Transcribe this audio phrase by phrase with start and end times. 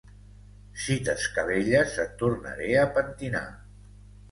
[0.83, 3.47] Si t'escabelles et tornaré a pentinar.